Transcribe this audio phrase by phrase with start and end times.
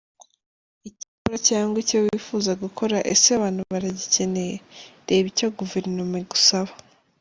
[0.87, 4.55] Icyo ukora cyangwa icyo wifuza gukora, ese abantu baragikeneye?
[5.07, 6.73] Reba icyo guverinoma igusaba.